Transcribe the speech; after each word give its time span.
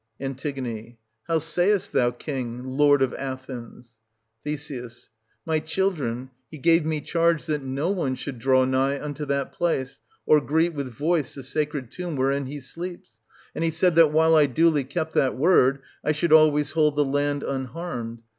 An. 0.19 0.35
How 1.27 1.37
sayest 1.37 1.91
thou, 1.91 2.09
king, 2.09 2.63
lord 2.65 3.03
of 3.03 3.13
Athens? 3.13 3.99
1760 4.41 4.79
Th. 4.79 5.11
My 5.45 5.59
children, 5.59 6.31
he 6.49 6.57
gave 6.57 6.83
me 6.87 7.01
charge 7.01 7.45
that 7.45 7.61
no 7.61 7.91
one 7.91 8.15
should 8.15 8.39
draw 8.39 8.65
nigh 8.65 8.99
unto 8.99 9.25
that 9.25 9.51
place, 9.53 9.99
or 10.25 10.41
greet 10.41 10.73
with 10.73 10.89
voice 10.91 11.35
the 11.35 11.43
sacred 11.43 11.91
tomb 11.91 12.15
wherein 12.15 12.47
he 12.47 12.61
sleeps. 12.61 13.19
And 13.53 13.63
he 13.63 13.69
said 13.69 13.93
that, 13.93 14.11
while 14.11 14.35
I 14.35 14.47
duly 14.47 14.85
kept 14.85 15.13
that 15.13 15.37
word, 15.37 15.81
I 16.03 16.13
should 16.13 16.33
always 16.33 16.71
hold 16.71 16.95
the 16.95 17.05
land 17.05 17.43
unharmed. 17.43 18.23